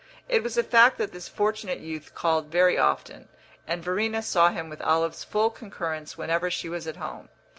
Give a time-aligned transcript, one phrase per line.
[0.27, 3.29] It was a fact that this fortunate youth called very often,
[3.67, 7.29] and Verena saw him with Olive's full concurrence whenever she was at home.